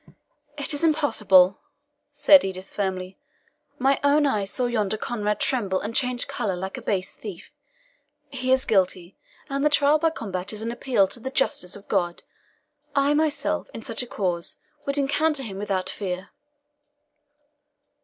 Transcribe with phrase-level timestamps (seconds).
[0.57, 1.59] "It is impossible!"
[2.09, 3.19] said Edith firmly.
[3.77, 7.51] "My own eyes saw yonder Conrade tremble and change colour like a base thief;
[8.31, 9.15] he is guilty,
[9.47, 12.23] and the trial by combat is an appeal to the justice of God.
[12.95, 16.31] I myself, in such a cause, would encounter him without fear."